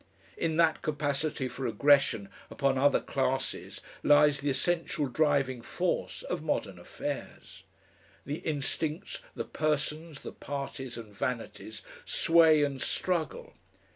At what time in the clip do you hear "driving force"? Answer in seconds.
5.05-6.23